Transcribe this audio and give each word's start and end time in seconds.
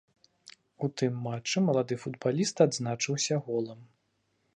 У 0.85 0.87
тым 1.01 1.19
матчы 1.27 1.57
малады 1.67 1.97
футбаліст 2.05 2.63
адзначыўся 2.67 3.39
голам. 3.51 3.79